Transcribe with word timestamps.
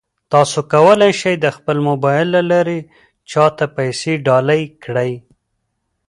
تاسو 0.33 0.57
کولای 0.73 1.11
شئ 1.19 1.35
د 1.39 1.45
خپل 1.57 1.77
موبایل 1.89 2.27
له 2.35 2.41
لارې 2.51 2.79
چا 3.31 3.45
ته 3.57 3.65
پیسې 3.77 4.13
ډالۍ 4.25 4.63
کړئ. 4.83 5.11